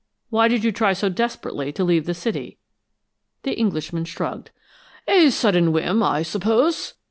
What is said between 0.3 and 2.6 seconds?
Why did you try so desperately to leave the city?"